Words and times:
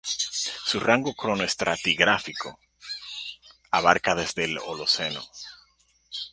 Su 0.03 0.79
rango 0.79 1.13
cronoestratigráfico 1.13 2.57
abarca 3.69 4.15
desde 4.15 4.45
el 4.45 4.57
Holoceno. 4.57 5.21